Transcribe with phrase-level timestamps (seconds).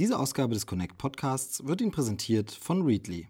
[0.00, 3.28] Diese Ausgabe des Connect Podcasts wird Ihnen präsentiert von Readly.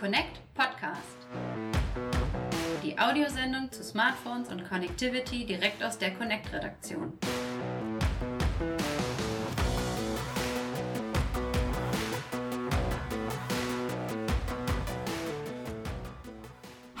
[0.00, 1.28] Connect Podcast.
[2.82, 7.12] Die Audiosendung zu Smartphones und Connectivity direkt aus der Connect-Redaktion.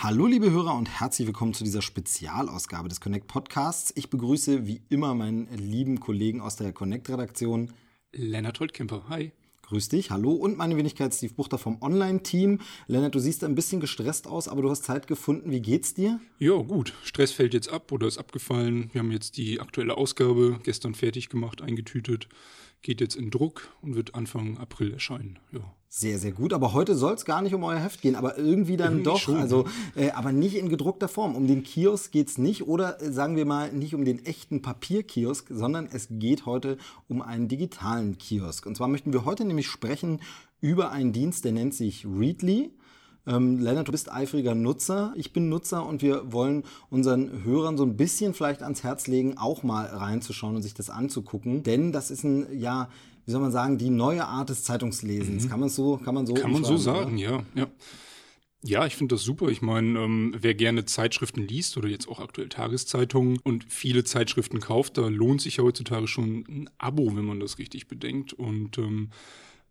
[0.06, 3.92] Hallo liebe Hörer und herzlich willkommen zu dieser Spezialausgabe des Connect Podcasts.
[3.96, 7.72] Ich begrüße wie immer meinen lieben Kollegen aus der Connect-Redaktion.
[8.12, 9.32] Lennart Holtkemper, hi.
[9.62, 12.60] Grüß dich, hallo und meine Wenigkeit Steve Buchter vom Online-Team.
[12.86, 15.50] Lennart, du siehst ein bisschen gestresst aus, aber du hast Zeit gefunden.
[15.50, 16.20] Wie geht's dir?
[16.38, 16.94] Ja, gut.
[17.02, 18.90] Stress fällt jetzt ab oder ist abgefallen.
[18.92, 22.28] Wir haben jetzt die aktuelle Ausgabe gestern fertig gemacht, eingetütet
[22.86, 25.40] geht jetzt in Druck und wird Anfang April erscheinen.
[25.52, 25.60] Ja.
[25.88, 26.52] Sehr, sehr gut.
[26.52, 29.18] Aber heute soll es gar nicht um euer Heft gehen, aber irgendwie dann irgendwie doch.
[29.18, 29.36] Schon.
[29.36, 31.34] Also, äh, aber nicht in gedruckter Form.
[31.34, 34.62] Um den Kiosk geht es nicht oder äh, sagen wir mal nicht um den echten
[34.62, 36.78] Papierkiosk, sondern es geht heute
[37.08, 38.66] um einen digitalen Kiosk.
[38.66, 40.20] Und zwar möchten wir heute nämlich sprechen
[40.60, 42.70] über einen Dienst, der nennt sich Readly.
[43.26, 47.84] Ähm, Lennart, du bist eifriger Nutzer, ich bin Nutzer und wir wollen unseren Hörern so
[47.84, 51.62] ein bisschen vielleicht ans Herz legen, auch mal reinzuschauen und sich das anzugucken.
[51.62, 52.88] Denn das ist ein, ja,
[53.24, 55.44] wie soll man sagen, die neue Art des Zeitungslesens.
[55.44, 55.48] Mhm.
[55.48, 57.66] Kann man so, kann man so Kann man so sagen, ja, ja.
[58.62, 59.48] Ja, ich finde das super.
[59.48, 64.58] Ich meine, ähm, wer gerne Zeitschriften liest oder jetzt auch aktuell Tageszeitungen und viele Zeitschriften
[64.58, 68.32] kauft, da lohnt sich ja heutzutage schon ein Abo, wenn man das richtig bedenkt.
[68.32, 69.10] Und ähm,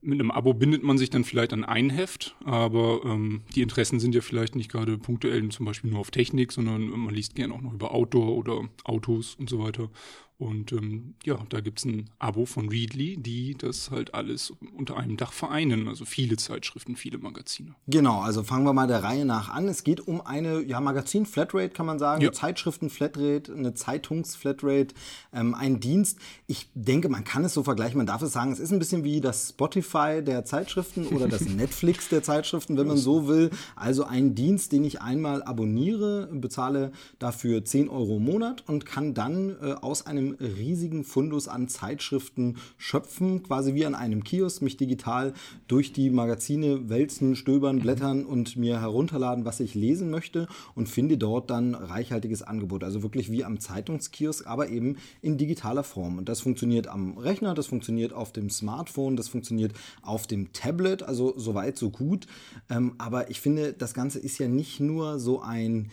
[0.05, 3.99] mit einem Abo bindet man sich dann vielleicht an ein Heft, aber ähm, die Interessen
[3.99, 7.53] sind ja vielleicht nicht gerade punktuell zum Beispiel nur auf Technik, sondern man liest gerne
[7.53, 9.89] auch noch über Outdoor oder Autos und so weiter.
[10.37, 15.15] Und ähm, ja, da gibt's ein Abo von Readly, die das halt alles unter einem
[15.15, 15.87] Dach vereinen.
[15.87, 17.75] Also viele Zeitschriften, viele Magazine.
[17.87, 19.69] Genau, also fangen wir mal der Reihe nach an.
[19.69, 22.21] Es geht um eine ja, Magazin-Flatrate, kann man sagen.
[22.21, 22.29] Ja.
[22.29, 24.93] Eine Zeitschriften-Flatrate, eine Zeitungs-Flatrate,
[25.31, 26.19] ähm, ein Dienst.
[26.47, 29.05] Ich denke, man kann es so vergleichen, man darf es sagen, es ist ein bisschen
[29.05, 33.49] wie das Spotify der Zeitschriften oder das Netflix der Zeitschriften, wenn man so will.
[33.77, 39.13] Also ein Dienst, den ich einmal abonniere, bezahle dafür 10 Euro im Monat und kann
[39.13, 44.75] dann äh, aus einem riesigen Fundus an Zeitschriften schöpfen, quasi wie an einem Kiosk, mich
[44.75, 45.33] digital
[45.69, 51.17] durch die Magazine wälzen, stöbern, blättern und mir herunterladen, was ich lesen möchte und finde
[51.17, 52.83] dort dann reichhaltiges Angebot.
[52.83, 56.17] Also wirklich wie am Zeitungskiosk, aber eben in digitaler Form.
[56.17, 61.03] Und das funktioniert am Rechner, das funktioniert auf dem Smartphone, das funktioniert auf dem Tablet,
[61.03, 62.27] also soweit, so gut.
[62.69, 65.91] Ähm, aber ich finde, das Ganze ist ja nicht nur so ein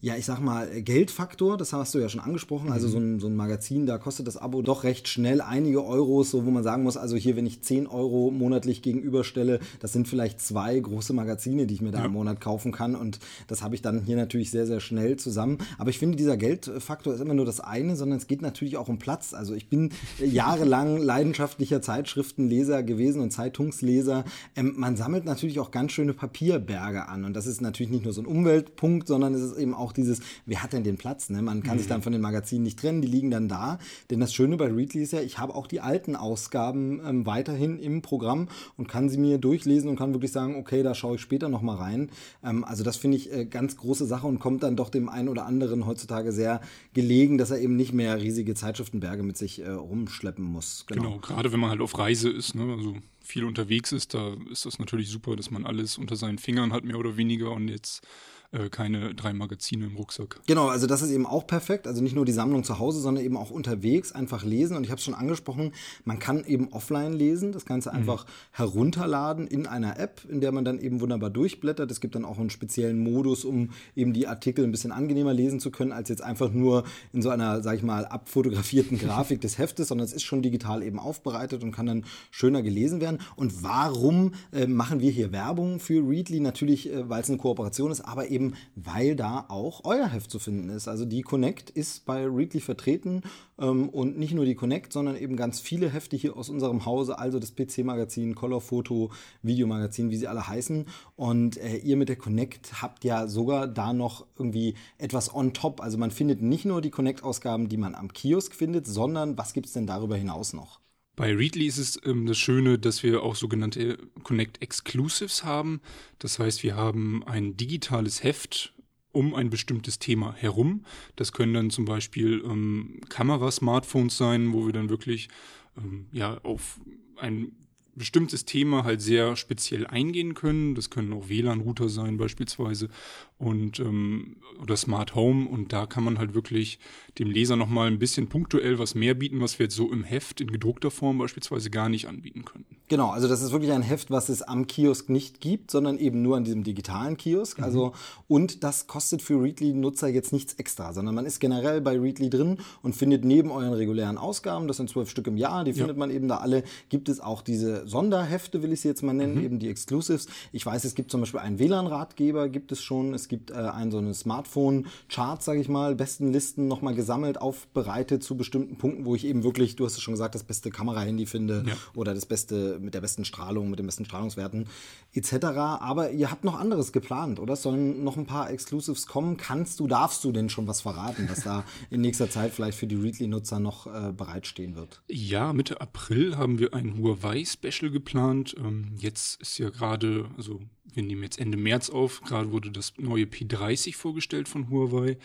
[0.00, 2.70] ja, ich sag mal, Geldfaktor, das hast du ja schon angesprochen.
[2.70, 2.92] Also mhm.
[2.92, 6.46] so ein, so ein Magazin, da kostet das Abo doch recht schnell einige Euros, so
[6.46, 10.40] wo man sagen muss, also hier, wenn ich 10 Euro monatlich gegenüberstelle, das sind vielleicht
[10.40, 12.04] zwei große Magazine, die ich mir da ja.
[12.04, 12.94] im Monat kaufen kann.
[12.94, 15.58] Und das habe ich dann hier natürlich sehr, sehr schnell zusammen.
[15.78, 18.88] Aber ich finde, dieser Geldfaktor ist immer nur das eine, sondern es geht natürlich auch
[18.88, 19.34] um Platz.
[19.34, 19.90] Also ich bin
[20.24, 24.24] jahrelang leidenschaftlicher Zeitschriftenleser gewesen und Zeitungsleser.
[24.54, 27.24] Ähm, man sammelt natürlich auch ganz schöne Papierberge an.
[27.24, 29.92] Und das ist natürlich nicht nur so ein Umweltpunkt, sondern es ist eben auch auch
[29.92, 31.30] dieses, wer hat denn den Platz?
[31.30, 31.40] Ne?
[31.40, 31.78] Man kann mhm.
[31.80, 33.78] sich dann von den Magazinen nicht trennen, die liegen dann da.
[34.10, 37.78] Denn das Schöne bei Readly ist ja, ich habe auch die alten Ausgaben ähm, weiterhin
[37.78, 41.22] im Programm und kann sie mir durchlesen und kann wirklich sagen, okay, da schaue ich
[41.22, 42.10] später nochmal rein.
[42.44, 45.28] Ähm, also das finde ich äh, ganz große Sache und kommt dann doch dem einen
[45.28, 46.60] oder anderen heutzutage sehr
[46.92, 50.84] gelegen, dass er eben nicht mehr riesige Zeitschriftenberge mit sich äh, rumschleppen muss.
[50.86, 51.02] Genau.
[51.02, 52.74] genau, gerade wenn man halt auf Reise ist, ne?
[52.76, 52.96] also
[53.28, 56.84] viel unterwegs ist, da ist das natürlich super, dass man alles unter seinen Fingern hat,
[56.84, 58.02] mehr oder weniger und jetzt
[58.50, 60.40] äh, keine drei Magazine im Rucksack.
[60.46, 61.86] Genau, also das ist eben auch perfekt.
[61.86, 64.74] Also nicht nur die Sammlung zu Hause, sondern eben auch unterwegs einfach lesen.
[64.74, 65.72] Und ich habe es schon angesprochen,
[66.06, 68.30] man kann eben offline lesen, das Ganze einfach mhm.
[68.52, 71.90] herunterladen in einer App, in der man dann eben wunderbar durchblättert.
[71.90, 75.60] Es gibt dann auch einen speziellen Modus, um eben die Artikel ein bisschen angenehmer lesen
[75.60, 79.58] zu können, als jetzt einfach nur in so einer, sag ich mal, abfotografierten Grafik des
[79.58, 83.18] Heftes, sondern es ist schon digital eben aufbereitet und kann dann schöner gelesen werden.
[83.36, 86.40] Und warum äh, machen wir hier Werbung für Readly?
[86.40, 90.30] Natürlich, äh, weil es eine Kooperation ist, aber eben eben weil da auch euer Heft
[90.30, 90.86] zu finden ist.
[90.86, 93.22] Also die Connect ist bei Readly vertreten
[93.58, 97.18] ähm, und nicht nur die Connect, sondern eben ganz viele Hefte hier aus unserem Hause,
[97.18, 99.10] also das PC-Magazin, Color Photo,
[99.42, 100.86] Videomagazin, wie sie alle heißen.
[101.16, 105.80] Und äh, ihr mit der Connect habt ja sogar da noch irgendwie etwas on top.
[105.80, 109.66] Also man findet nicht nur die Connect-Ausgaben, die man am Kiosk findet, sondern was gibt
[109.66, 110.80] es denn darüber hinaus noch?
[111.18, 115.80] Bei Readly ist es ähm, das Schöne, dass wir auch sogenannte Connect Exclusives haben.
[116.20, 118.72] Das heißt, wir haben ein digitales Heft
[119.10, 120.84] um ein bestimmtes Thema herum.
[121.16, 125.28] Das können dann zum Beispiel ähm, Kamera-Smartphones sein, wo wir dann wirklich
[125.76, 126.78] ähm, ja auf
[127.16, 127.50] ein
[127.96, 130.76] bestimmtes Thema halt sehr speziell eingehen können.
[130.76, 132.90] Das können auch WLAN-Router sein beispielsweise.
[133.38, 136.80] Und ähm, oder Smart Home und da kann man halt wirklich
[137.18, 140.40] dem Leser nochmal ein bisschen punktuell was mehr bieten, was wir jetzt so im Heft
[140.40, 142.76] in gedruckter Form beispielsweise gar nicht anbieten könnten.
[142.88, 146.22] Genau, also das ist wirklich ein Heft, was es am Kiosk nicht gibt, sondern eben
[146.22, 147.58] nur an diesem digitalen Kiosk.
[147.58, 147.64] Mhm.
[147.64, 147.92] Also
[148.26, 152.58] und das kostet für Readly-Nutzer jetzt nichts extra, sondern man ist generell bei Readly drin
[152.82, 156.00] und findet neben euren regulären Ausgaben, das sind zwölf Stück im Jahr, die findet ja.
[156.00, 159.36] man eben da alle, gibt es auch diese Sonderhefte, will ich sie jetzt mal nennen,
[159.36, 159.44] mhm.
[159.44, 160.26] eben die Exclusives.
[160.50, 163.14] Ich weiß, es gibt zum Beispiel einen WLAN-Ratgeber, gibt es schon.
[163.14, 168.22] Es gibt äh, ein so eine Smartphone-Chart, sage ich mal, besten Listen nochmal gesammelt, aufbereitet
[168.22, 171.26] zu bestimmten Punkten, wo ich eben wirklich, du hast es schon gesagt, das beste Kamera-Handy
[171.26, 171.74] finde ja.
[171.94, 174.66] oder das beste mit der besten Strahlung, mit den besten Strahlungswerten
[175.12, 175.46] etc.
[175.80, 177.54] Aber ihr habt noch anderes geplant, oder?
[177.54, 179.36] Es sollen noch ein paar Exclusives kommen.
[179.36, 182.86] Kannst du, darfst du denn schon was verraten, was da in nächster Zeit vielleicht für
[182.86, 185.02] die Readly-Nutzer noch äh, bereitstehen wird?
[185.08, 188.54] Ja, Mitte April haben wir ein Huawei-Special geplant.
[188.58, 190.60] Ähm, jetzt ist ja gerade, also
[190.98, 195.16] wir nehmen jetzt Ende März auf, gerade wurde das neue P30 vorgestellt von Huawei,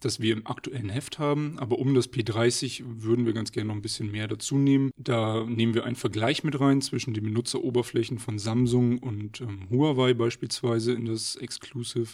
[0.00, 1.58] das wir im aktuellen Heft haben.
[1.58, 4.90] Aber um das P30 würden wir ganz gerne noch ein bisschen mehr dazu nehmen.
[4.98, 10.12] Da nehmen wir einen Vergleich mit rein zwischen den Benutzeroberflächen von Samsung und ähm, Huawei
[10.12, 12.10] beispielsweise in das Exclusive.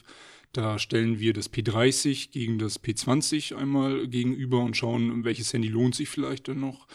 [0.53, 5.97] Da stellen wir das P30 gegen das P20 einmal gegenüber und schauen, welches Handy lohnt
[5.97, 6.87] sich vielleicht dann noch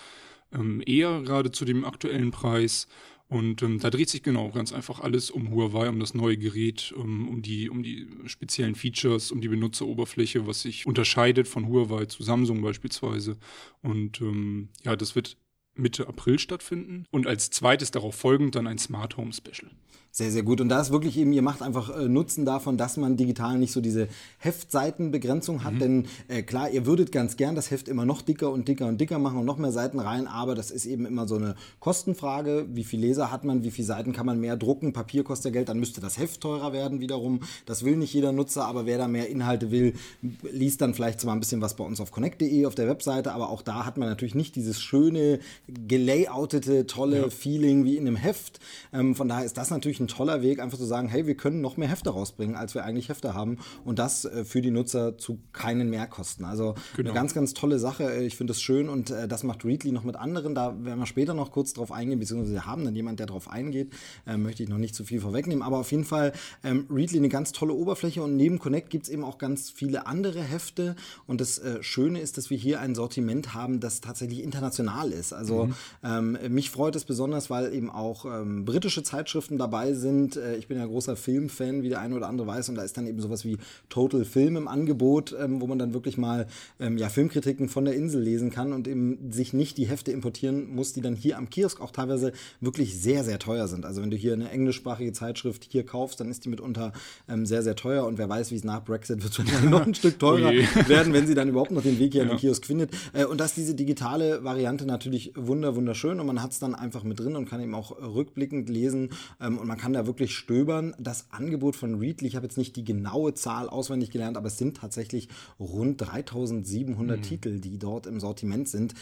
[0.53, 2.87] ähm, eher gerade zu dem aktuellen Preis.
[3.33, 6.93] Und ähm, da dreht sich genau ganz einfach alles um Huawei, um das neue Gerät,
[6.95, 12.05] um, um, die, um die speziellen Features, um die Benutzeroberfläche, was sich unterscheidet von Huawei
[12.05, 13.37] zu Samsung beispielsweise.
[13.81, 15.35] Und ähm, ja, das wird
[15.73, 19.71] Mitte April stattfinden und als zweites darauf folgend dann ein Smart Home Special.
[20.15, 20.61] Sehr, sehr gut.
[20.61, 23.71] Und da ist wirklich eben, ihr macht einfach äh, Nutzen davon, dass man digital nicht
[23.71, 24.07] so diese
[24.37, 25.73] Heftseitenbegrenzung hat.
[25.73, 25.79] Mhm.
[25.79, 29.01] Denn äh, klar, ihr würdet ganz gern das Heft immer noch dicker und dicker und
[29.01, 32.67] dicker machen und noch mehr Seiten rein, aber das ist eben immer so eine Kostenfrage.
[32.71, 34.93] Wie viele Leser hat man, wie viele Seiten kann man mehr drucken?
[34.93, 37.39] Papier kostet ja Geld, dann müsste das Heft teurer werden wiederum.
[37.65, 39.95] Das will nicht jeder Nutzer, aber wer da mehr Inhalte will,
[40.43, 43.49] liest dann vielleicht zwar ein bisschen was bei uns auf connect.de auf der Webseite, aber
[43.49, 47.29] auch da hat man natürlich nicht dieses schöne, gelayoutete, tolle ja.
[47.31, 48.59] Feeling wie in einem Heft.
[48.93, 51.61] Ähm, von daher ist das natürlich ein toller Weg, einfach zu sagen, hey, wir können
[51.61, 53.57] noch mehr Hefte rausbringen, als wir eigentlich Hefte haben.
[53.85, 56.45] Und das äh, für die Nutzer zu keinen Mehrkosten.
[56.45, 57.09] Also genau.
[57.09, 58.23] eine ganz, ganz tolle Sache.
[58.23, 60.55] Ich finde es schön und äh, das macht Readly noch mit anderen.
[60.55, 63.49] Da werden wir später noch kurz drauf eingehen, beziehungsweise wir haben dann jemand, der drauf
[63.49, 63.91] eingeht.
[64.25, 65.63] Äh, möchte ich noch nicht zu viel vorwegnehmen.
[65.63, 66.33] Aber auf jeden Fall
[66.63, 70.07] ähm, Readly eine ganz tolle Oberfläche und neben Connect gibt es eben auch ganz viele
[70.07, 70.95] andere Hefte.
[71.27, 75.33] Und das äh, Schöne ist, dass wir hier ein Sortiment haben, das tatsächlich international ist.
[75.33, 75.73] Also mhm.
[76.03, 80.37] ähm, mich freut es besonders, weil eben auch ähm, britische Zeitschriften dabei sind.
[80.37, 82.97] Äh, ich bin ja großer Filmfan, wie der eine oder andere weiß, und da ist
[82.97, 83.57] dann eben sowas wie
[83.89, 86.47] Total Film im Angebot, ähm, wo man dann wirklich mal
[86.79, 90.73] ähm, ja, Filmkritiken von der Insel lesen kann und eben sich nicht die Hefte importieren
[90.73, 92.31] muss, die dann hier am Kiosk auch teilweise
[92.61, 93.85] wirklich sehr, sehr teuer sind.
[93.85, 96.93] Also wenn du hier eine englischsprachige Zeitschrift hier kaufst, dann ist die mitunter
[97.27, 99.95] ähm, sehr, sehr teuer und wer weiß, wie es nach Brexit wird, wird noch ein
[99.95, 102.29] Stück teurer oh werden, wenn sie dann überhaupt noch den Weg hier ja.
[102.29, 102.91] in den Kiosk findet.
[103.13, 107.03] Äh, und dass diese digitale Variante natürlich wunder, wunderschön und man hat es dann einfach
[107.03, 109.09] mit drin und kann eben auch rückblickend lesen
[109.39, 110.95] und man kann da wirklich stöbern.
[110.97, 114.57] Das Angebot von Readly, ich habe jetzt nicht die genaue Zahl auswendig gelernt, aber es
[114.57, 115.27] sind tatsächlich
[115.59, 117.21] rund 3700 mhm.
[117.21, 118.93] Titel, die dort im Sortiment sind.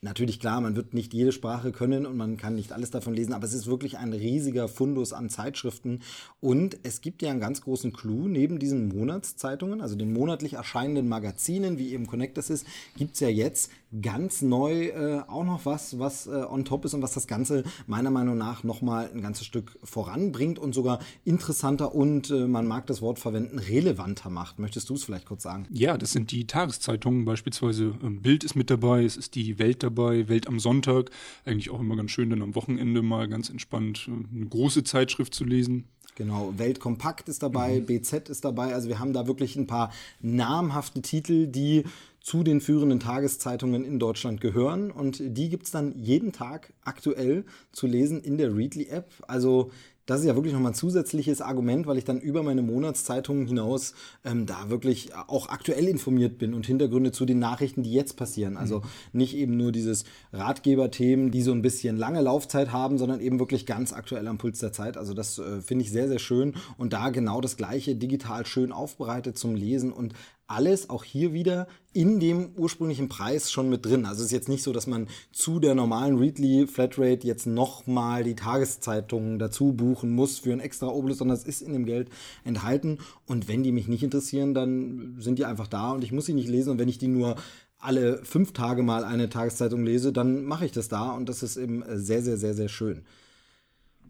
[0.00, 3.32] Natürlich klar, man wird nicht jede Sprache können und man kann nicht alles davon lesen,
[3.32, 6.02] aber es ist wirklich ein riesiger Fundus an Zeitschriften
[6.38, 11.08] und es gibt ja einen ganz großen Clou, neben diesen Monatszeitungen, also den monatlich erscheinenden
[11.08, 12.64] Magazinen, wie eben Connect das ist,
[12.96, 16.94] gibt es ja jetzt ganz neu äh, auch noch was, was äh, on top ist
[16.94, 21.94] und was das Ganze meiner Meinung nach nochmal ein ganzes Stück voranbringt und sogar interessanter
[21.94, 24.58] und, äh, man mag das Wort verwenden, relevanter macht.
[24.58, 25.66] Möchtest du es vielleicht kurz sagen?
[25.70, 29.82] Ja, das sind die Tageszeitungen, beispielsweise ähm, Bild ist mit dabei, es ist die Welt
[29.82, 31.10] dabei, Welt am Sonntag,
[31.44, 35.34] eigentlich auch immer ganz schön, dann am Wochenende mal ganz entspannt äh, eine große Zeitschrift
[35.34, 35.86] zu lesen.
[36.18, 37.86] Genau, Weltkompakt ist dabei, mhm.
[37.86, 38.74] BZ ist dabei.
[38.74, 41.84] Also wir haben da wirklich ein paar namhafte Titel, die
[42.28, 44.90] zu den führenden Tageszeitungen in Deutschland gehören.
[44.90, 49.10] Und die gibt es dann jeden Tag aktuell zu lesen in der Readly-App.
[49.26, 49.70] Also
[50.04, 53.94] das ist ja wirklich nochmal ein zusätzliches Argument, weil ich dann über meine Monatszeitungen hinaus
[54.24, 58.58] ähm, da wirklich auch aktuell informiert bin und Hintergründe zu den Nachrichten, die jetzt passieren.
[58.58, 58.84] Also mhm.
[59.12, 63.66] nicht eben nur dieses Ratgeberthemen, die so ein bisschen lange Laufzeit haben, sondern eben wirklich
[63.66, 64.96] ganz aktuell am Puls der Zeit.
[64.96, 68.72] Also das äh, finde ich sehr, sehr schön und da genau das Gleiche digital schön
[68.72, 70.14] aufbereitet zum Lesen und
[70.48, 74.06] alles auch hier wieder in dem ursprünglichen Preis schon mit drin.
[74.06, 78.24] Also es ist jetzt nicht so, dass man zu der normalen Readly Flatrate jetzt nochmal
[78.24, 82.08] die Tageszeitungen dazu buchen muss für ein extra Obolus, sondern es ist in dem Geld
[82.44, 82.98] enthalten.
[83.26, 86.34] Und wenn die mich nicht interessieren, dann sind die einfach da und ich muss sie
[86.34, 86.70] nicht lesen.
[86.70, 87.36] Und wenn ich die nur
[87.78, 91.56] alle fünf Tage mal eine Tageszeitung lese, dann mache ich das da und das ist
[91.56, 93.04] eben sehr, sehr, sehr, sehr schön.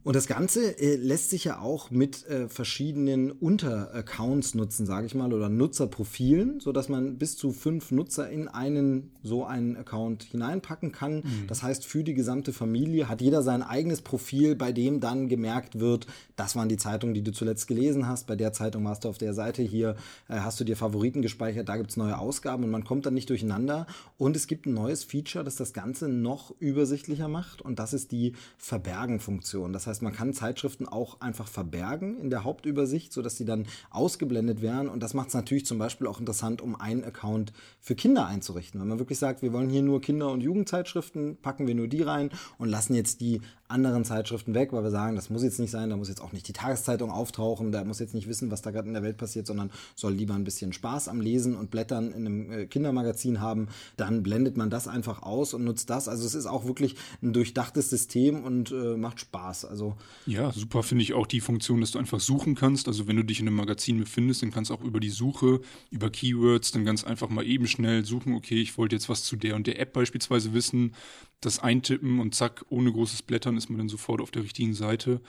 [0.08, 5.14] Und das Ganze äh, lässt sich ja auch mit äh, verschiedenen Unteraccounts nutzen, sage ich
[5.14, 10.92] mal, oder Nutzerprofilen, sodass man bis zu fünf Nutzer in einen so einen Account hineinpacken
[10.92, 11.16] kann.
[11.16, 11.46] Mhm.
[11.46, 15.78] Das heißt, für die gesamte Familie hat jeder sein eigenes Profil, bei dem dann gemerkt
[15.78, 18.26] wird, das waren die Zeitungen, die du zuletzt gelesen hast.
[18.26, 19.94] Bei der Zeitung warst du auf der Seite hier,
[20.30, 23.12] äh, hast du dir Favoriten gespeichert, da gibt es neue Ausgaben und man kommt dann
[23.12, 23.86] nicht durcheinander.
[24.16, 28.10] Und es gibt ein neues Feature, das das Ganze noch übersichtlicher macht und das ist
[28.10, 29.74] die Verbergen-Funktion.
[29.74, 33.66] Das heißt, heißt, man kann Zeitschriften auch einfach verbergen in der Hauptübersicht, sodass sie dann
[33.90, 34.88] ausgeblendet werden.
[34.88, 38.80] Und das macht es natürlich zum Beispiel auch interessant, um einen Account für Kinder einzurichten.
[38.80, 42.02] Wenn man wirklich sagt, wir wollen hier nur Kinder- und Jugendzeitschriften, packen wir nur die
[42.02, 45.70] rein und lassen jetzt die anderen Zeitschriften weg, weil wir sagen, das muss jetzt nicht
[45.70, 48.62] sein, da muss jetzt auch nicht die Tageszeitung auftauchen, da muss jetzt nicht wissen, was
[48.62, 51.70] da gerade in der Welt passiert, sondern soll lieber ein bisschen Spaß am Lesen und
[51.70, 56.08] Blättern in einem äh, Kindermagazin haben, dann blendet man das einfach aus und nutzt das.
[56.08, 59.66] Also es ist auch wirklich ein durchdachtes System und äh, macht Spaß.
[59.66, 59.96] Also
[60.26, 62.88] ja, super finde ich auch die Funktion, dass du einfach suchen kannst.
[62.88, 65.60] Also wenn du dich in einem Magazin befindest, dann kannst du auch über die Suche,
[65.90, 69.36] über Keywords, dann ganz einfach mal eben schnell suchen, okay, ich wollte jetzt was zu
[69.36, 70.94] der und der App beispielsweise wissen,
[71.40, 75.20] das eintippen und zack, ohne großes Blättern ist man dann sofort auf der richtigen Seite.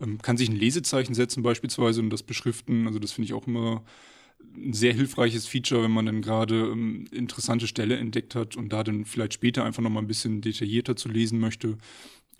[0.00, 2.86] Ähm, kann sich ein Lesezeichen setzen beispielsweise und das beschriften.
[2.86, 3.84] Also das finde ich auch immer
[4.56, 8.82] ein sehr hilfreiches Feature, wenn man dann gerade ähm, interessante Stelle entdeckt hat und da
[8.82, 11.76] dann vielleicht später einfach noch mal ein bisschen detaillierter zu lesen möchte.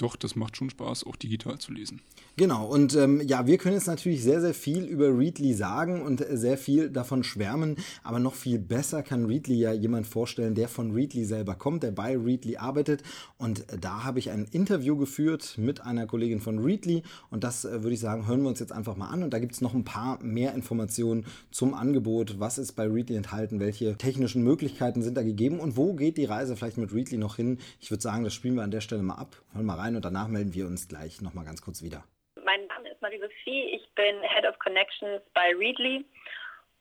[0.00, 2.00] Doch, das macht schon Spaß, auch digital zu lesen.
[2.38, 6.24] Genau, und ähm, ja, wir können jetzt natürlich sehr, sehr viel über Readly sagen und
[6.30, 10.92] sehr viel davon schwärmen, aber noch viel besser kann Readly ja jemand vorstellen, der von
[10.92, 13.02] Readly selber kommt, der bei Readly arbeitet.
[13.36, 17.82] Und da habe ich ein Interview geführt mit einer Kollegin von Readly und das äh,
[17.82, 19.22] würde ich sagen, hören wir uns jetzt einfach mal an.
[19.22, 23.16] Und da gibt es noch ein paar mehr Informationen zum Angebot, was ist bei Readly
[23.16, 27.18] enthalten, welche technischen Möglichkeiten sind da gegeben und wo geht die Reise vielleicht mit Readly
[27.18, 27.58] noch hin.
[27.80, 29.36] Ich würde sagen, das spielen wir an der Stelle mal ab.
[29.52, 32.04] Hören wir rein und danach melden wir uns gleich nochmal ganz kurz wieder.
[32.44, 36.04] Mein Name ist Marie-Sophie, ich bin Head of Connections bei Readly.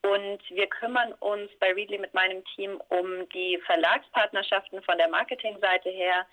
[0.01, 5.89] Und wir kümmern uns bei Readly mit meinem Team um die Verlagspartnerschaften von der Marketingseite
[5.89, 6.25] her,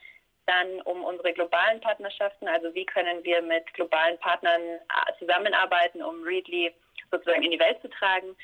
[0.47, 6.23] dann um unsere globalen Partnerschaften, also wie können wir mit globalen Partnern äh, zusammenarbeiten, um
[6.23, 6.73] Readly
[7.11, 8.37] sozusagen in die Welt zu tragen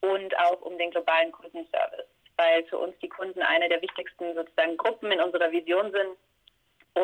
[0.00, 4.76] und auch um den globalen Kundenservice, weil für uns die Kunden eine der wichtigsten sozusagen
[4.76, 6.16] Gruppen in unserer Vision sind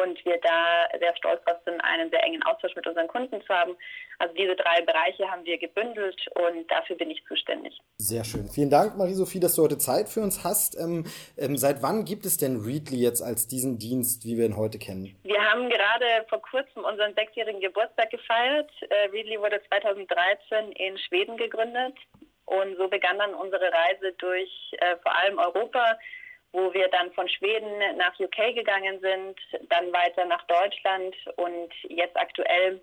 [0.02, 3.48] und wir da sehr stolz drauf sind, einen sehr engen Austausch mit unseren Kunden zu
[3.48, 3.76] haben.
[4.18, 7.78] Also diese drei Bereiche haben wir gebündelt und dafür bin ich zuständig.
[7.98, 8.48] Sehr schön.
[8.48, 10.78] Vielen Dank, Marie-Sophie, dass du heute Zeit für uns hast.
[10.78, 11.04] Ähm,
[11.36, 14.78] ähm, seit wann gibt es denn Readly jetzt als diesen Dienst, wie wir ihn heute
[14.78, 15.16] kennen?
[15.24, 18.70] Wir haben gerade vor kurzem unseren sechsjährigen Geburtstag gefeiert.
[18.88, 21.96] Äh, Readly wurde 2013 in Schweden gegründet
[22.46, 25.98] und so begann dann unsere Reise durch äh, vor allem Europa
[26.54, 29.37] wo wir dann von Schweden nach UK gegangen sind,
[29.70, 32.80] dann weiter nach Deutschland und jetzt aktuell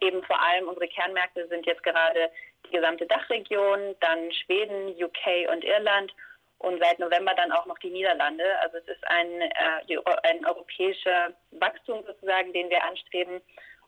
[0.00, 2.30] eben vor allem unsere Kernmärkte sind jetzt gerade
[2.66, 6.12] die gesamte Dachregion, dann Schweden, UK und Irland
[6.58, 8.44] und seit November dann auch noch die Niederlande.
[8.60, 13.42] Also es ist ein, äh, ein europäischer Wachstum sozusagen, den wir anstreben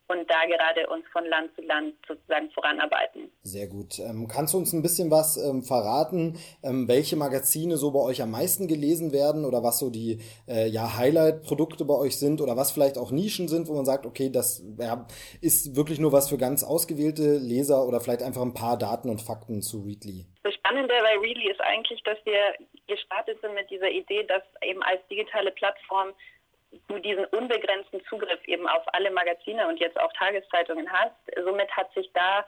[0.09, 3.31] und da gerade uns von Land zu Land sozusagen voranarbeiten.
[3.43, 3.99] Sehr gut.
[3.99, 8.23] Ähm, kannst du uns ein bisschen was ähm, verraten, ähm, welche Magazine so bei euch
[8.23, 12.57] am meisten gelesen werden oder was so die äh, ja, Highlight-Produkte bei euch sind oder
[12.57, 15.07] was vielleicht auch Nischen sind, wo man sagt, okay, das ja,
[15.41, 19.23] ist wirklich nur was für ganz ausgewählte Leser oder vielleicht einfach ein paar Daten und
[19.23, 20.27] Fakten zu Readly?
[20.43, 22.55] Das Spannende bei Readly ist eigentlich, dass wir
[22.87, 26.13] gestartet sind mit dieser Idee, dass eben als digitale Plattform
[26.89, 31.15] du diesen unbegrenzten Zugriff eben auf alle Magazine und jetzt auch Tageszeitungen hast.
[31.45, 32.45] Somit hat sich da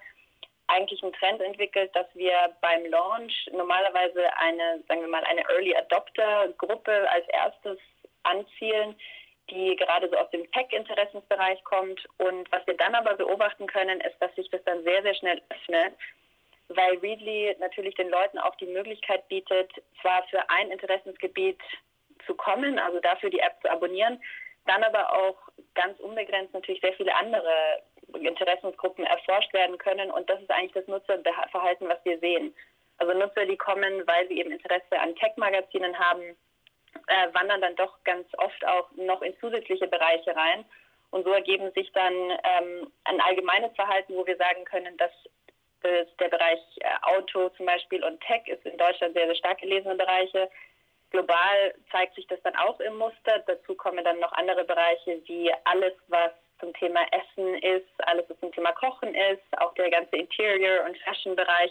[0.69, 5.75] eigentlich ein Trend entwickelt, dass wir beim Launch normalerweise eine, sagen wir mal, eine Early
[5.75, 7.79] Adopter Gruppe als erstes
[8.23, 8.95] anzielen,
[9.51, 12.07] die gerade so aus dem Tech-Interessensbereich kommt.
[12.19, 15.41] Und was wir dann aber beobachten können, ist, dass sich das dann sehr, sehr schnell
[15.49, 15.95] öffnet,
[16.69, 19.71] weil Readly natürlich den Leuten auch die Möglichkeit bietet,
[20.03, 21.61] zwar für ein Interessensgebiet
[22.27, 24.23] zu kommen, also dafür die App zu abonnieren,
[24.67, 25.37] dann aber auch
[25.75, 27.83] ganz unbegrenzt natürlich sehr viele andere
[28.15, 32.55] Interessensgruppen erforscht werden können und das ist eigentlich das Nutzerverhalten, was wir sehen.
[32.99, 36.37] Also Nutzer, die kommen, weil sie eben Interesse an Tech-Magazinen haben,
[37.07, 40.65] äh, wandern dann doch ganz oft auch noch in zusätzliche Bereiche rein.
[41.11, 45.13] Und so ergeben sich dann ähm, ein allgemeines Verhalten, wo wir sagen können, dass
[45.83, 49.59] äh, der Bereich äh, Auto zum Beispiel und Tech ist in Deutschland sehr, sehr stark
[49.59, 50.51] gelesene Bereiche.
[51.11, 53.39] Global zeigt sich das dann auch im Muster.
[53.47, 58.39] Dazu kommen dann noch andere Bereiche wie alles, was zum Thema Essen ist, alles, was
[58.41, 61.71] zum Thema Kochen ist, auch der ganze Interior- und Fashion-Bereich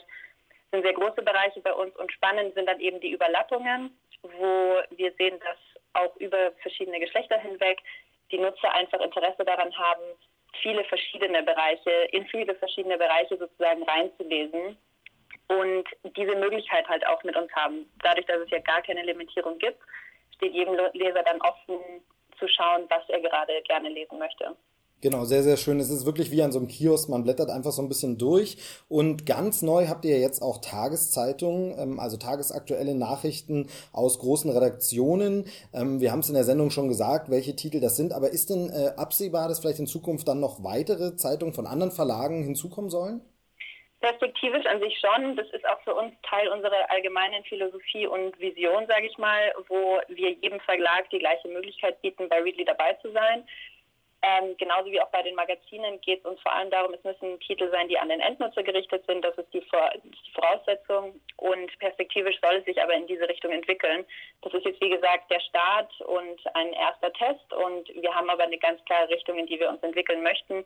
[0.72, 5.12] sind sehr große Bereiche bei uns und spannend sind dann eben die Überlappungen, wo wir
[5.14, 5.58] sehen, dass
[5.94, 7.80] auch über verschiedene Geschlechter hinweg
[8.32, 10.04] die Nutzer einfach Interesse daran haben,
[10.62, 14.78] viele verschiedene Bereiche, in viele verschiedene Bereiche sozusagen reinzulesen
[15.48, 15.86] und
[16.16, 17.90] diese Möglichkeit halt auch mit uns haben.
[18.04, 19.80] Dadurch, dass es ja gar keine Limitierung gibt,
[20.36, 21.80] steht jedem Leser dann offen
[22.38, 24.56] zu schauen, was er gerade gerne lesen möchte.
[25.00, 25.80] Genau, sehr, sehr schön.
[25.80, 27.08] Es ist wirklich wie an so einem Kiosk.
[27.08, 28.58] Man blättert einfach so ein bisschen durch.
[28.90, 35.46] Und ganz neu habt ihr jetzt auch Tageszeitungen, ähm, also tagesaktuelle Nachrichten aus großen Redaktionen.
[35.72, 38.12] Ähm, wir haben es in der Sendung schon gesagt, welche Titel das sind.
[38.12, 41.92] Aber ist denn äh, absehbar, dass vielleicht in Zukunft dann noch weitere Zeitungen von anderen
[41.92, 43.22] Verlagen hinzukommen sollen?
[44.00, 45.36] Perspektivisch an sich schon.
[45.36, 50.00] Das ist auch für uns Teil unserer allgemeinen Philosophie und Vision, sage ich mal, wo
[50.08, 53.48] wir jedem Verlag die gleiche Möglichkeit bieten, bei Readly dabei zu sein.
[54.24, 57.40] Ähm, genauso wie auch bei den Magazinen geht es uns vor allem darum, es müssen
[57.40, 59.24] Titel sein, die an den Endnutzer gerichtet sind.
[59.24, 61.20] Das ist die, Vor die Voraussetzung.
[61.38, 64.06] Und perspektivisch soll es sich aber in diese Richtung entwickeln.
[64.42, 67.54] Das ist jetzt, wie gesagt, der Start und ein erster Test.
[67.54, 70.66] Und wir haben aber eine ganz klare Richtung, in die wir uns entwickeln möchten.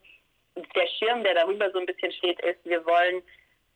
[0.56, 3.24] Der Schirm, der darüber so ein bisschen steht, ist, wir wollen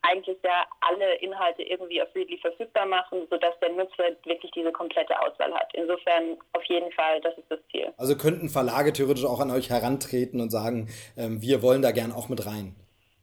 [0.01, 5.19] eigentlich ja alle Inhalte irgendwie auf Readly verfügbar machen, sodass der Nutzer wirklich diese komplette
[5.19, 5.69] Auswahl hat.
[5.73, 7.91] Insofern auf jeden Fall, das ist das Ziel.
[7.97, 12.11] Also könnten Verlage theoretisch auch an euch herantreten und sagen, ähm, wir wollen da gern
[12.11, 12.75] auch mit rein.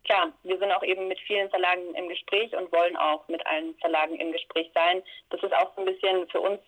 [0.05, 3.75] Klar, wir sind auch eben mit vielen Verlagen im Gespräch und wollen auch mit allen
[3.77, 5.03] Verlagen im Gespräch sein.
[5.31, 6.59] Das ist auch so ein bisschen für uns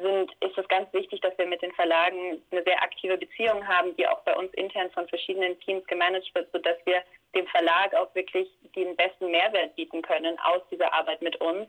[0.00, 3.96] sind, ist es ganz wichtig, dass wir mit den Verlagen eine sehr aktive Beziehung haben,
[3.96, 7.02] die auch bei uns intern von verschiedenen Teams gemanagt wird, sodass wir
[7.34, 11.66] dem Verlag auch wirklich den besten Mehrwert bieten können aus dieser Arbeit mit uns.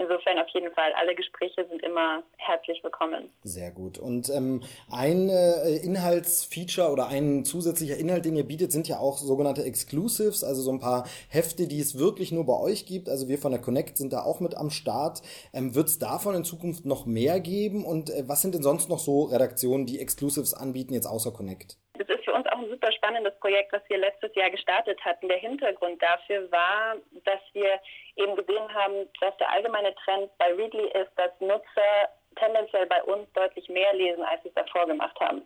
[0.00, 3.30] Insofern auf jeden Fall, alle Gespräche sind immer herzlich willkommen.
[3.42, 3.98] Sehr gut.
[3.98, 4.62] Und ähm,
[4.92, 10.44] ein äh, Inhaltsfeature oder ein zusätzlicher Inhalt, den ihr bietet, sind ja auch sogenannte Exclusives,
[10.44, 13.08] also so ein paar Hefte, die es wirklich nur bei euch gibt.
[13.08, 15.20] Also wir von der Connect sind da auch mit am Start.
[15.52, 17.84] Ähm, Wird es davon in Zukunft noch mehr geben?
[17.84, 21.76] Und äh, was sind denn sonst noch so Redaktionen, die Exclusives anbieten, jetzt außer Connect?
[21.98, 25.26] Das ist für uns auch ein super spannendes Projekt, das wir letztes Jahr gestartet hatten.
[25.26, 27.80] Der Hintergrund dafür war, dass wir
[28.18, 33.30] eben gesehen haben, dass der allgemeine Trend bei Readly ist, dass Nutzer tendenziell bei uns
[33.32, 35.42] deutlich mehr lesen, als sie es davor gemacht haben.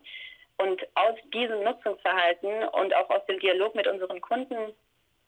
[0.57, 4.73] Und aus diesem Nutzungsverhalten und auch aus dem Dialog mit unseren Kunden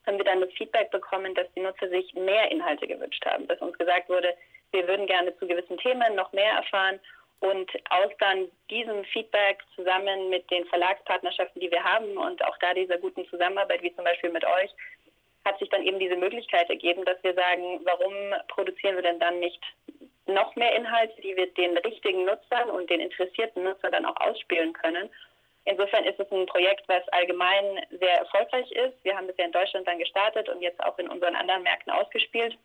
[0.06, 3.60] haben wir dann das Feedback bekommen, dass die Nutzer sich mehr Inhalte gewünscht haben, dass
[3.60, 4.36] uns gesagt wurde,
[4.72, 7.00] wir würden gerne zu gewissen Themen noch mehr erfahren
[7.40, 12.74] und aus dann diesem Feedback zusammen mit den Verlagspartnerschaften, die wir haben und auch da
[12.74, 14.72] dieser guten Zusammenarbeit, wie zum Beispiel mit euch,
[15.46, 18.14] hat sich dann eben diese Möglichkeit ergeben, dass wir sagen, warum
[18.48, 19.62] produzieren wir denn dann nicht
[20.28, 24.74] noch mehr Inhalte, die wir den richtigen Nutzern und den interessierten Nutzern dann auch ausspielen
[24.74, 25.10] können.
[25.66, 29.04] Insofern ist es ein Projekt, was allgemein sehr erfolgreich ist.
[29.04, 31.92] Wir haben das ja in Deutschland dann gestartet und jetzt auch in unseren anderen Märkten
[31.92, 32.58] ausgespielt.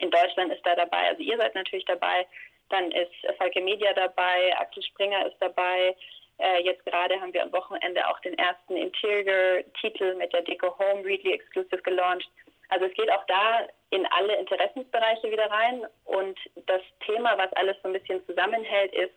[0.00, 2.26] In Deutschland ist da dabei, also ihr seid natürlich dabei,
[2.68, 5.94] dann ist Falke Media dabei, Axel Springer ist dabei.
[6.38, 11.04] Äh, jetzt gerade haben wir am Wochenende auch den ersten Interior-Titel mit der Deco Home
[11.04, 12.28] Readly Exclusive gelauncht.
[12.68, 15.86] Also es geht auch da in alle Interessensbereiche wieder rein.
[16.04, 19.14] Und das Thema, was alles so ein bisschen zusammenhält, ist,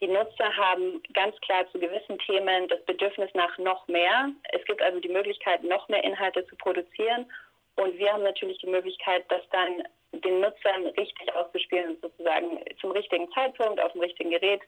[0.00, 4.30] die Nutzer haben ganz klar zu gewissen Themen das Bedürfnis nach noch mehr.
[4.52, 7.30] Es gibt also die Möglichkeit, noch mehr Inhalte zu produzieren.
[7.76, 13.30] Und wir haben natürlich die Möglichkeit, das dann den Nutzern richtig auszuspielen, sozusagen zum richtigen
[13.32, 14.60] Zeitpunkt, auf dem richtigen Gerät,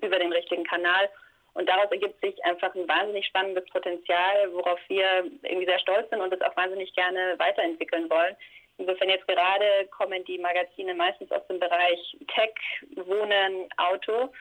[0.00, 1.08] über den richtigen Kanal.
[1.54, 6.20] Und daraus ergibt sich einfach ein wahnsinnig spannendes Potenzial, worauf wir irgendwie sehr stolz sind
[6.20, 8.36] und es auch wahnsinnig gerne weiterentwickeln wollen.
[8.76, 12.54] Insofern jetzt gerade kommen die Magazine meistens aus dem Bereich Tech,
[12.94, 14.32] Wohnen, Auto.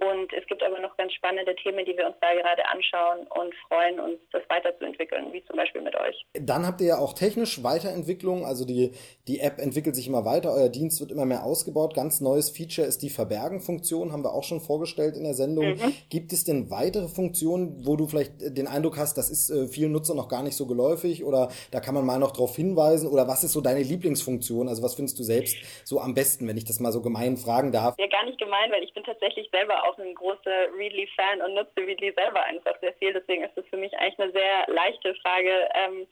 [0.00, 3.54] Und es gibt aber noch ganz spannende Themen, die wir uns da gerade anschauen und
[3.68, 6.26] freuen uns, das weiterzuentwickeln, wie zum Beispiel mit euch.
[6.34, 8.92] Dann habt ihr ja auch technisch Weiterentwicklung, also die,
[9.28, 11.94] die App entwickelt sich immer weiter, euer Dienst wird immer mehr ausgebaut.
[11.94, 15.66] Ganz neues Feature ist die Verbergen-Funktion, haben wir auch schon vorgestellt in der Sendung.
[15.66, 15.94] Mhm.
[16.10, 19.92] Gibt es denn weitere Funktionen, wo du vielleicht den Eindruck hast, das ist äh, vielen
[19.92, 23.28] Nutzern noch gar nicht so geläufig oder da kann man mal noch drauf hinweisen oder
[23.28, 24.68] was ist so deine Lieblingsfunktion?
[24.68, 27.70] Also was findest du selbst so am besten, wenn ich das mal so gemein fragen
[27.70, 27.94] darf?
[27.98, 31.76] Ja, gar nicht gemein, weil ich bin tatsächlich selber auch ein großer Readly-Fan und nutze
[31.76, 33.12] Readly selber einfach sehr viel.
[33.12, 35.68] Deswegen ist es für mich eigentlich eine sehr leichte Frage.
[35.74, 36.06] Ähm,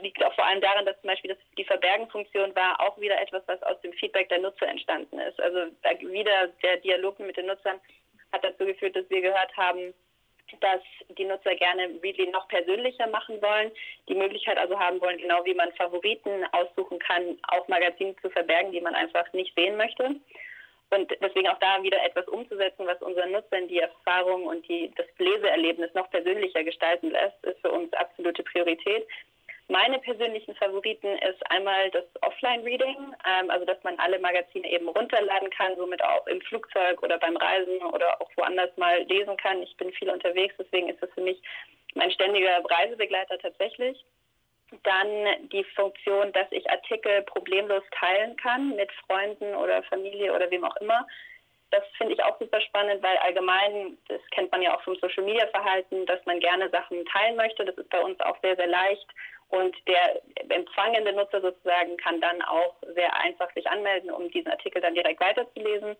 [0.00, 3.62] liegt auch vor allem daran, dass zum Beispiel die Verbergen-Funktion war auch wieder etwas, was
[3.62, 5.40] aus dem Feedback der Nutzer entstanden ist.
[5.40, 7.80] Also wieder der Dialog mit den Nutzern
[8.32, 9.94] hat dazu geführt, dass wir gehört haben,
[10.60, 10.80] dass
[11.18, 13.70] die Nutzer gerne Readly noch persönlicher machen wollen,
[14.08, 18.72] die Möglichkeit also haben wollen, genau wie man Favoriten aussuchen kann, auch Magazine zu verbergen,
[18.72, 20.16] die man einfach nicht sehen möchte.
[20.90, 25.06] Und deswegen auch da wieder etwas umzusetzen, was unseren Nutzern die Erfahrung und die, das
[25.18, 29.06] Leseerlebnis noch persönlicher gestalten lässt, ist für uns absolute Priorität.
[29.68, 35.50] Meine persönlichen Favoriten ist einmal das Offline-Reading, ähm, also dass man alle Magazine eben runterladen
[35.50, 39.62] kann, somit auch im Flugzeug oder beim Reisen oder auch woanders mal lesen kann.
[39.62, 41.42] Ich bin viel unterwegs, deswegen ist das für mich
[41.94, 44.04] mein ständiger Reisebegleiter tatsächlich.
[44.82, 50.64] Dann die Funktion, dass ich Artikel problemlos teilen kann mit Freunden oder Familie oder wem
[50.64, 51.06] auch immer.
[51.70, 55.24] Das finde ich auch super spannend, weil allgemein, das kennt man ja auch vom Social
[55.24, 57.64] Media Verhalten, dass man gerne Sachen teilen möchte.
[57.64, 59.06] Das ist bei uns auch sehr, sehr leicht.
[59.48, 64.80] Und der empfangende Nutzer sozusagen kann dann auch sehr einfach sich anmelden, um diesen Artikel
[64.82, 65.96] dann direkt weiterzulesen.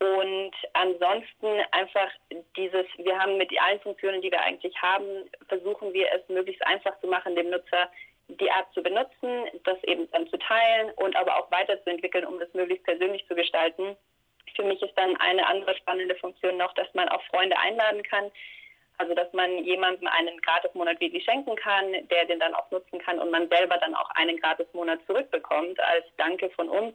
[0.00, 2.10] Und ansonsten einfach
[2.56, 6.98] dieses, wir haben mit allen Funktionen, die wir eigentlich haben, versuchen wir es möglichst einfach
[7.00, 7.90] zu machen, dem Nutzer
[8.28, 12.52] die App zu benutzen, das eben dann zu teilen und aber auch weiterzuentwickeln, um das
[12.54, 13.94] möglichst persönlich zu gestalten.
[14.56, 18.30] Für mich ist dann eine andere spannende Funktion noch, dass man auch Freunde einladen kann,
[18.96, 23.18] also dass man jemandem einen Gratismonat wirklich schenken kann, der den dann auch nutzen kann
[23.18, 26.94] und man selber dann auch einen Gratismonat zurückbekommt als Danke von uns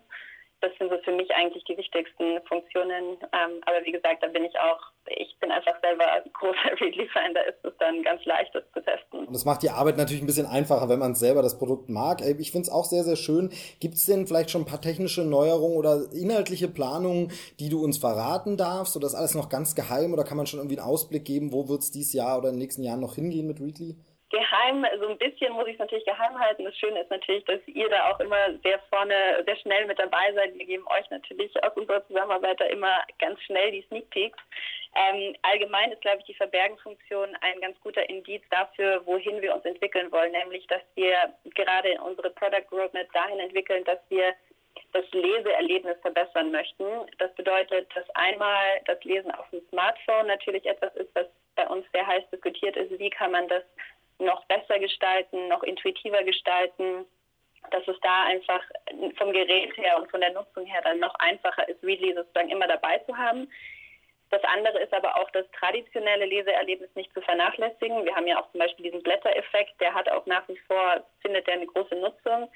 [0.65, 3.17] das sind so für mich eigentlich die wichtigsten Funktionen.
[3.33, 7.41] Ähm, aber wie gesagt, da bin ich auch, ich bin einfach selber großer Readly-Fan, da
[7.41, 9.27] ist es dann ganz leicht, das zu testen.
[9.27, 12.21] Und das macht die Arbeit natürlich ein bisschen einfacher, wenn man selber das Produkt mag.
[12.21, 13.51] Ich finde es auch sehr, sehr schön.
[13.79, 17.97] Gibt es denn vielleicht schon ein paar technische Neuerungen oder inhaltliche Planungen, die du uns
[17.97, 18.95] verraten darfst?
[18.95, 21.69] Oder ist alles noch ganz geheim oder kann man schon irgendwie einen Ausblick geben, wo
[21.69, 23.95] wird es dieses Jahr oder in den nächsten Jahren noch hingehen mit Readly?
[24.29, 26.65] Geheim, so ein bisschen muss ich es natürlich geheim halten.
[26.65, 30.33] Das Schöne ist natürlich, dass ihr da auch immer sehr vorne, sehr schnell mit dabei
[30.33, 30.57] seid.
[30.57, 34.39] Wir geben euch natürlich aus unserer Zusammenarbeit da immer ganz schnell die Sneak Peeks.
[34.95, 39.65] Ähm, allgemein ist, glaube ich, die Verbergenfunktion ein ganz guter Indiz dafür, wohin wir uns
[39.65, 41.15] entwickeln wollen, nämlich, dass wir
[41.53, 44.33] gerade unsere Product Roadmap dahin entwickeln, dass wir
[44.93, 46.85] das Leseerlebnis verbessern möchten.
[47.17, 51.85] Das bedeutet, dass einmal das Lesen auf dem Smartphone natürlich etwas ist, was bei uns
[51.93, 52.97] sehr heiß diskutiert ist.
[52.99, 53.63] Wie kann man das
[54.19, 57.05] noch besser gestalten, noch intuitiver gestalten,
[57.71, 58.61] dass es da einfach
[59.17, 62.67] vom Gerät her und von der Nutzung her dann noch einfacher ist, Readly sozusagen immer
[62.67, 63.49] dabei zu haben.
[64.31, 68.05] Das andere ist aber auch das traditionelle Leseerlebnis nicht zu vernachlässigen.
[68.05, 71.47] Wir haben ja auch zum Beispiel diesen Blättereffekt, der hat auch nach wie vor, findet
[71.47, 72.51] der eine große Nutzung.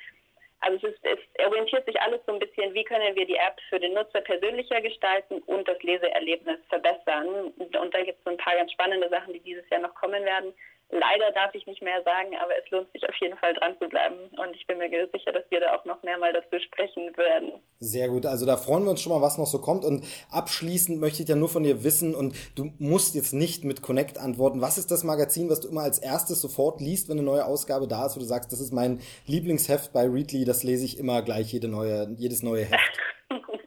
[0.61, 3.57] Also es, ist, es orientiert sich alles so ein bisschen, wie können wir die App
[3.69, 7.53] für den Nutzer persönlicher gestalten und das Leseerlebnis verbessern.
[7.57, 10.25] Und da gibt es so ein paar ganz spannende Sachen, die dieses Jahr noch kommen
[10.25, 10.53] werden.
[10.91, 13.87] Leider darf ich nicht mehr sagen, aber es lohnt sich auf jeden Fall dran zu
[13.87, 14.15] bleiben.
[14.37, 17.61] Und ich bin mir sicher, dass wir da auch noch mehr mal dazu sprechen werden.
[17.79, 18.25] Sehr gut.
[18.25, 19.85] Also da freuen wir uns schon mal, was noch so kommt.
[19.85, 23.83] Und abschließend möchte ich ja nur von dir wissen, und du musst jetzt nicht mit
[23.83, 24.61] Connect antworten.
[24.61, 27.87] Was ist das Magazin, was du immer als erstes sofort liest, wenn eine neue Ausgabe
[27.87, 31.21] da ist, wo du sagst, das ist mein Lieblingsheft bei Readly, das lese ich immer
[31.21, 32.99] gleich jede neue, jedes neue Heft?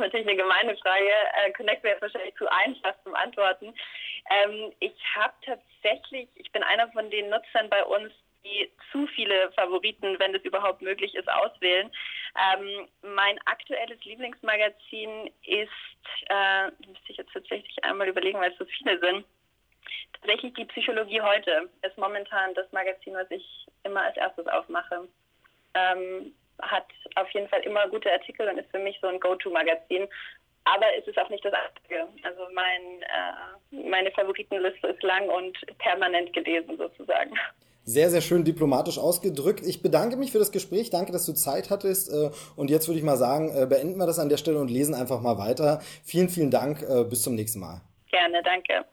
[0.00, 1.10] Ist natürlich eine gemeine Frage.
[1.44, 3.74] Äh, Connect wäre wahrscheinlich zu einfach zum Antworten.
[4.30, 8.10] Ähm, ich habe tatsächlich, ich bin einer von den Nutzern bei uns,
[8.42, 11.92] die zu viele Favoriten, wenn es überhaupt möglich ist, auswählen.
[12.34, 15.68] Ähm, mein aktuelles Lieblingsmagazin ist,
[16.30, 19.26] äh, müsste ich jetzt tatsächlich einmal überlegen, weil es so viele sind.
[20.14, 25.08] Tatsächlich die Psychologie heute ist momentan das Magazin, was ich immer als erstes aufmache.
[25.74, 30.08] Ähm, hat auf jeden Fall immer gute Artikel und ist für mich so ein Go-To-Magazin.
[30.64, 32.06] Aber es ist auch nicht das Einzige.
[32.22, 37.34] Also mein, äh, meine Favoritenliste ist lang und permanent gelesen sozusagen.
[37.84, 39.66] Sehr, sehr schön diplomatisch ausgedrückt.
[39.66, 40.90] Ich bedanke mich für das Gespräch.
[40.90, 42.12] Danke, dass du Zeit hattest.
[42.12, 44.70] Äh, und jetzt würde ich mal sagen, äh, beenden wir das an der Stelle und
[44.70, 45.80] lesen einfach mal weiter.
[46.04, 46.82] Vielen, vielen Dank.
[46.82, 47.80] Äh, bis zum nächsten Mal.
[48.10, 48.84] Gerne, danke.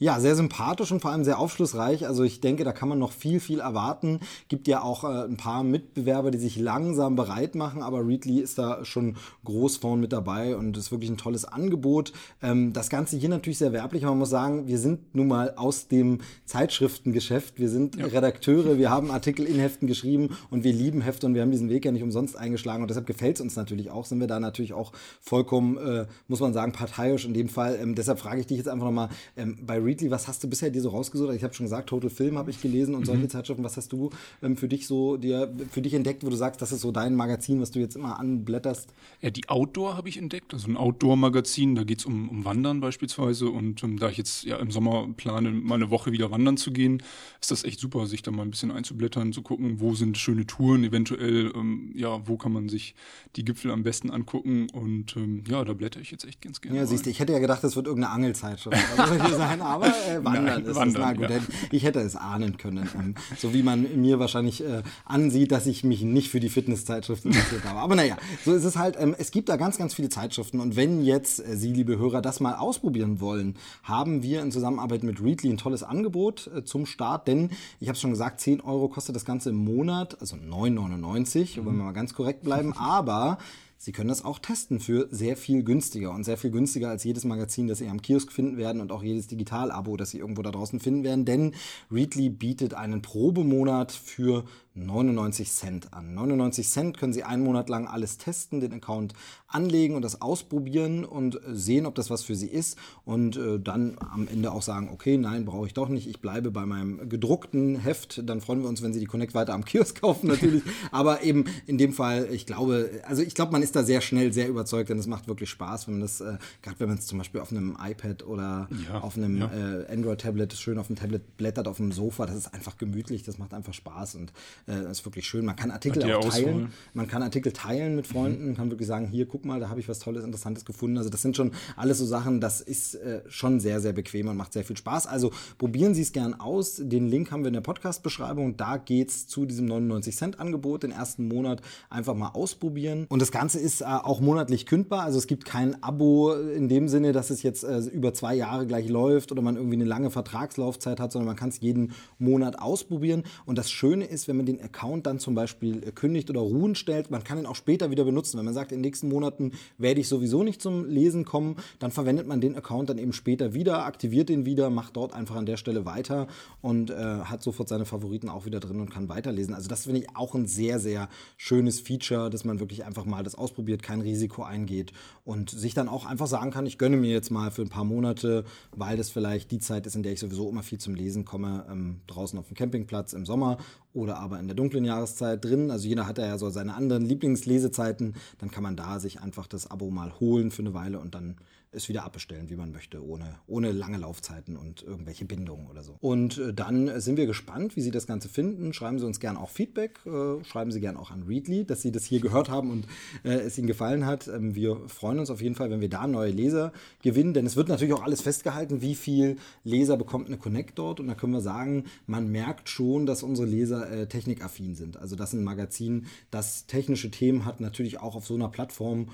[0.00, 2.06] Ja, sehr sympathisch und vor allem sehr aufschlussreich.
[2.06, 4.20] Also ich denke, da kann man noch viel, viel erwarten.
[4.46, 8.58] Gibt ja auch äh, ein paar Mitbewerber, die sich langsam bereit machen, aber Readly ist
[8.58, 12.12] da schon groß vorn mit dabei und ist wirklich ein tolles Angebot.
[12.42, 14.04] Ähm, das Ganze hier natürlich sehr werblich.
[14.04, 17.58] Man muss sagen, wir sind nun mal aus dem Zeitschriftengeschäft.
[17.58, 18.06] Wir sind ja.
[18.06, 21.70] Redakteure, wir haben Artikel in Heften geschrieben und wir lieben Hefte und wir haben diesen
[21.70, 24.04] Weg ja nicht umsonst eingeschlagen und deshalb gefällt es uns natürlich auch.
[24.04, 27.76] Sind wir da natürlich auch vollkommen, äh, muss man sagen, parteiisch in dem Fall.
[27.82, 30.70] Ähm, deshalb frage ich dich jetzt einfach nochmal ähm, bei Readly, was hast du bisher
[30.70, 31.34] dir so rausgesucht?
[31.34, 33.30] Ich habe schon gesagt, Total Film habe ich gelesen und solche mhm.
[33.30, 33.64] Zeitschriften.
[33.64, 34.10] Was hast du
[34.42, 37.14] ähm, für dich so dir für dich entdeckt, wo du sagst, das ist so dein
[37.14, 38.92] Magazin, was du jetzt immer anblätterst?
[39.22, 41.74] Ja, die Outdoor habe ich entdeckt, also ein Outdoor-Magazin.
[41.74, 43.48] Da geht es um, um Wandern beispielsweise.
[43.48, 46.70] Und ähm, da ich jetzt ja im Sommer plane, mal eine Woche wieder wandern zu
[46.70, 47.02] gehen,
[47.40, 50.46] ist das echt super, sich da mal ein bisschen einzublättern, zu gucken, wo sind schöne
[50.46, 52.94] Touren, eventuell, ähm, ja, wo kann man sich
[53.36, 54.68] die Gipfel am besten angucken.
[54.70, 56.76] Und ähm, ja, da blätter ich jetzt echt ganz gerne.
[56.76, 58.76] Ja, siehst du, ich hätte ja gedacht, das wird irgendeine Angelzeitschrift.
[58.98, 59.14] Also,
[59.78, 61.18] aber äh, wandern Nein, ist wandern, es.
[61.20, 61.40] Na gut, ja.
[61.70, 62.88] ich hätte es ahnen können.
[62.94, 67.32] Ähm, so wie man mir wahrscheinlich äh, ansieht, dass ich mich nicht für die Fitnesszeitschriften
[67.32, 67.78] interessiert habe.
[67.80, 68.96] Aber naja, so ist es halt.
[68.98, 70.60] Ähm, es gibt da ganz, ganz viele Zeitschriften.
[70.60, 75.02] Und wenn jetzt äh, Sie, liebe Hörer, das mal ausprobieren wollen, haben wir in Zusammenarbeit
[75.02, 77.28] mit Readly ein tolles Angebot äh, zum Start.
[77.28, 81.60] Denn ich habe es schon gesagt, 10 Euro kostet das Ganze im Monat, also 9,99,
[81.60, 81.66] mhm.
[81.66, 82.72] wenn wir mal ganz korrekt bleiben.
[82.72, 83.38] Aber
[83.80, 87.24] Sie können das auch testen für sehr viel günstiger und sehr viel günstiger als jedes
[87.24, 90.50] Magazin, das Sie am Kiosk finden werden und auch jedes Digital-Abo, das Sie irgendwo da
[90.50, 91.54] draußen finden werden, denn
[91.88, 94.44] Readly bietet einen Probemonat für
[94.86, 96.14] 99 Cent an.
[96.14, 99.14] 99 Cent können Sie einen Monat lang alles testen, den Account
[99.46, 103.96] anlegen und das ausprobieren und sehen, ob das was für Sie ist und äh, dann
[103.98, 107.76] am Ende auch sagen, okay, nein, brauche ich doch nicht, ich bleibe bei meinem gedruckten
[107.76, 108.22] Heft.
[108.28, 110.62] Dann freuen wir uns, wenn Sie die Connect weiter am Kiosk kaufen natürlich.
[110.90, 114.32] Aber eben in dem Fall, ich glaube, also ich glaube, man ist da sehr schnell
[114.32, 117.06] sehr überzeugt, denn es macht wirklich Spaß, wenn man das, äh, gerade wenn man es
[117.06, 119.50] zum Beispiel auf einem iPad oder ja, auf einem ja.
[119.50, 123.38] äh, Android-Tablet schön auf dem Tablet blättert, auf dem Sofa, das ist einfach gemütlich, das
[123.38, 124.32] macht einfach Spaß und
[124.68, 125.44] äh, das ist wirklich schön.
[125.44, 126.72] Man kann Artikel auch teilen.
[126.94, 128.56] Man kann Artikel teilen mit Freunden, mhm.
[128.56, 130.98] kann wirklich sagen, hier, guck mal, da habe ich was Tolles, Interessantes gefunden.
[130.98, 134.36] Also das sind schon alles so Sachen, das ist äh, schon sehr, sehr bequem und
[134.36, 135.06] macht sehr viel Spaß.
[135.06, 136.76] Also probieren Sie es gern aus.
[136.76, 138.56] Den Link haben wir in der Podcast-Beschreibung.
[138.56, 143.06] Da geht es zu diesem 99-Cent-Angebot, den ersten Monat einfach mal ausprobieren.
[143.08, 145.02] Und das Ganze ist äh, auch monatlich kündbar.
[145.02, 148.66] Also es gibt kein Abo in dem Sinne, dass es jetzt äh, über zwei Jahre
[148.66, 152.58] gleich läuft oder man irgendwie eine lange Vertragslaufzeit hat, sondern man kann es jeden Monat
[152.58, 153.24] ausprobieren.
[153.46, 156.74] Und das Schöne ist, wenn man den Account dann zum Beispiel äh, kündigt oder ruhen
[156.74, 158.38] stellt, man kann ihn auch später wieder benutzen.
[158.38, 161.90] Wenn man sagt, in den nächsten Monaten werde ich sowieso nicht zum Lesen kommen, dann
[161.90, 165.46] verwendet man den Account dann eben später wieder, aktiviert den wieder, macht dort einfach an
[165.46, 166.26] der Stelle weiter
[166.60, 169.54] und äh, hat sofort seine Favoriten auch wieder drin und kann weiterlesen.
[169.54, 173.22] Also das finde ich auch ein sehr, sehr schönes Feature, dass man wirklich einfach mal
[173.22, 174.92] das ausprobiert, kein Risiko eingeht
[175.24, 177.84] und sich dann auch einfach sagen kann, ich gönne mir jetzt mal für ein paar
[177.84, 181.24] Monate, weil das vielleicht die Zeit ist, in der ich sowieso immer viel zum Lesen
[181.24, 183.58] komme, ähm, draußen auf dem Campingplatz im Sommer
[183.92, 185.70] oder aber in der dunklen Jahreszeit drin.
[185.70, 188.14] Also jeder hat ja so seine anderen Lieblingslesezeiten.
[188.38, 191.36] Dann kann man da sich einfach das Abo mal holen für eine Weile und dann
[191.72, 195.96] es wieder abbestellen, wie man möchte, ohne, ohne lange Laufzeiten und irgendwelche Bindungen oder so.
[196.00, 198.72] Und äh, dann sind wir gespannt, wie Sie das Ganze finden.
[198.72, 201.92] Schreiben Sie uns gerne auch Feedback, äh, schreiben Sie gerne auch an Readly, dass Sie
[201.92, 202.86] das hier gehört haben und
[203.24, 204.28] äh, es Ihnen gefallen hat.
[204.28, 207.56] Ähm, wir freuen uns auf jeden Fall, wenn wir da neue Leser gewinnen, denn es
[207.56, 211.00] wird natürlich auch alles festgehalten, wie viel Leser bekommt eine Connect dort.
[211.00, 214.96] Und da können wir sagen, man merkt schon, dass unsere Leser technikaffin sind.
[214.96, 219.08] Also dass ein Magazin, das technische Themen hat, natürlich auch auf so einer Plattform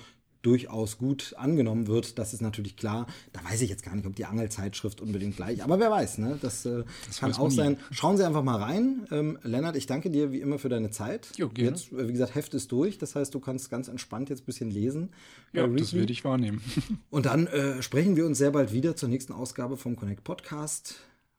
[0.44, 3.06] durchaus gut angenommen wird, das ist natürlich klar.
[3.32, 6.38] Da weiß ich jetzt gar nicht, ob die Angelzeitschrift unbedingt gleich, aber wer weiß, ne?
[6.40, 7.78] Das, äh, das kann auch sein.
[7.90, 9.06] Schauen Sie einfach mal rein.
[9.10, 11.28] Ähm, Lennart, ich danke dir wie immer für deine Zeit.
[11.36, 11.70] Jo, gerne.
[11.70, 14.46] Jetzt, äh, wie gesagt, Heft ist durch, das heißt, du kannst ganz entspannt jetzt ein
[14.46, 15.10] bisschen lesen.
[15.52, 16.60] Ja, äh, das werde ich wahrnehmen.
[17.10, 20.96] Und dann äh, sprechen wir uns sehr bald wieder zur nächsten Ausgabe vom Connect Podcast.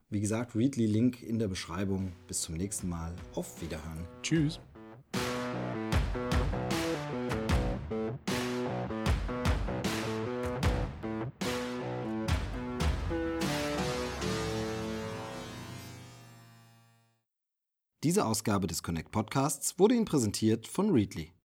[0.10, 2.14] Wie gesagt, Readly Link in der Beschreibung.
[2.28, 3.14] Bis zum nächsten Mal.
[3.34, 4.06] Auf Wiederhören.
[4.22, 4.60] Tschüss.
[18.06, 21.32] Diese Ausgabe des Connect Podcasts wurde Ihnen präsentiert von Readly.